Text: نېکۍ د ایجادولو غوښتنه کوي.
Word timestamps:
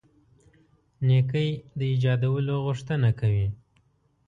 نېکۍ 1.07 1.49
د 1.77 1.79
ایجادولو 1.91 2.53
غوښتنه 2.65 3.09
کوي. 3.19 3.47